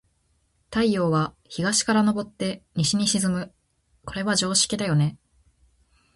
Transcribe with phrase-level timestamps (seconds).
[0.71, 3.53] 太陽は、東から昇って西に沈む。
[4.03, 5.19] これは常識だよね。